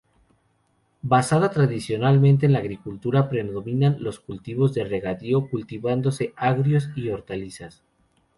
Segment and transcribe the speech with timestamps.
[1.03, 7.83] Basada tradicionalmente en la agricultura, predominan los cultivos de regadío, cultivándose agrios y hortalizas.